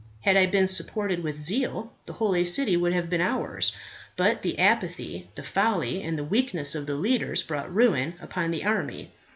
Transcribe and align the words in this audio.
Had 0.21 0.35
I 0.35 0.47
been 0.47 0.67
supported 0.67 1.21
with 1.21 1.37
zeal, 1.37 1.93
the 2.07 2.13
holy 2.13 2.43
city 2.43 2.75
would 2.75 2.91
have 2.91 3.07
been 3.07 3.21
ours; 3.21 3.71
but 4.15 4.41
the 4.41 4.57
apathy, 4.57 5.29
the 5.35 5.43
folly, 5.43 6.01
and 6.01 6.17
the 6.17 6.23
weakness 6.23 6.73
of 6.73 6.87
the 6.87 6.95
leaders 6.95 7.43
brought 7.43 7.71
ruin 7.71 8.15
upon 8.19 8.49
the 8.49 8.65
army. 8.65 9.11